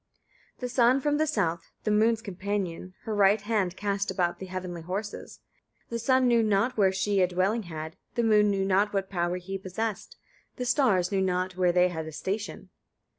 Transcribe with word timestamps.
5. 0.55 0.61
The 0.61 0.69
sun 0.69 0.99
from 0.99 1.17
the 1.17 1.27
south, 1.27 1.69
the 1.83 1.91
moon's 1.91 2.23
companion, 2.23 2.95
her 3.03 3.13
right 3.13 3.39
hand 3.39 3.77
cast 3.77 4.09
about 4.09 4.39
the 4.39 4.47
heavenly 4.47 4.81
horses. 4.81 5.41
The 5.89 5.99
sun 5.99 6.27
knew 6.27 6.41
not 6.41 6.75
where 6.75 6.91
she 6.91 7.21
a 7.21 7.27
dwelling 7.27 7.61
had, 7.69 7.97
the 8.15 8.23
moon 8.23 8.49
knew 8.49 8.65
not 8.65 8.93
what 8.93 9.11
power 9.11 9.37
he 9.37 9.59
possessed, 9.59 10.17
the 10.55 10.65
stars 10.65 11.11
knew 11.11 11.21
not 11.21 11.55
where 11.55 11.71
they 11.71 11.89
had 11.89 12.07
a 12.07 12.11
station. 12.11 12.69